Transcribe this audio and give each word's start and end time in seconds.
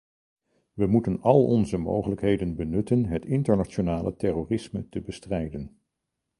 We 0.73 0.87
moeten 0.87 1.21
al 1.21 1.45
onze 1.45 1.77
mogelijkheden 1.77 2.55
benutten 2.55 3.05
het 3.05 3.25
internationale 3.25 4.15
terrorisme 4.15 4.89
te 4.89 5.01
bestrijden. 5.01 5.79